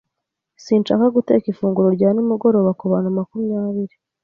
Sinshaka 0.63 1.05
guteka 1.15 1.45
ifunguro 1.53 1.87
rya 1.95 2.09
nimugoroba 2.11 2.71
kubantu 2.79 3.07
makumyabiri. 3.17 3.95